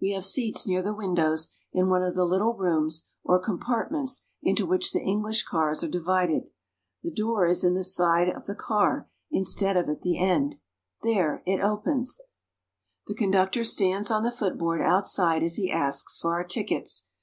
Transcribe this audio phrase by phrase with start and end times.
[0.00, 4.64] We have seats near the windows in one of the little rooms or compartments into
[4.64, 6.44] which the English cars are divided.
[7.02, 10.24] The door is in the side of the car instead of at RURAL ENGLAND.
[10.24, 10.60] 49 the end.
[11.16, 12.18] There, it opens.
[13.06, 17.08] The conductor stands on the footboard outside as he asks for our tickets.